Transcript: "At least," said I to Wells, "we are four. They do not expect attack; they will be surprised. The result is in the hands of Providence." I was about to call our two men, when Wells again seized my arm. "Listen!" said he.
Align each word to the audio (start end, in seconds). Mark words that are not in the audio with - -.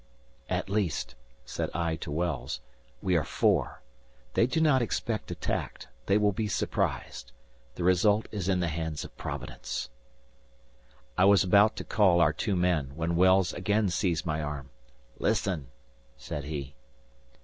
"At 0.49 0.67
least," 0.67 1.13
said 1.45 1.69
I 1.75 1.95
to 1.97 2.09
Wells, 2.09 2.59
"we 3.03 3.15
are 3.15 3.23
four. 3.23 3.83
They 4.33 4.47
do 4.47 4.59
not 4.59 4.81
expect 4.81 5.29
attack; 5.29 5.85
they 6.07 6.17
will 6.17 6.31
be 6.31 6.47
surprised. 6.47 7.31
The 7.75 7.83
result 7.83 8.25
is 8.31 8.49
in 8.49 8.61
the 8.61 8.67
hands 8.67 9.03
of 9.05 9.15
Providence." 9.15 9.91
I 11.19 11.25
was 11.25 11.43
about 11.43 11.75
to 11.75 11.83
call 11.83 12.19
our 12.19 12.33
two 12.33 12.55
men, 12.55 12.93
when 12.95 13.15
Wells 13.15 13.53
again 13.53 13.89
seized 13.89 14.25
my 14.25 14.41
arm. 14.41 14.71
"Listen!" 15.19 15.67
said 16.17 16.45
he. 16.45 16.73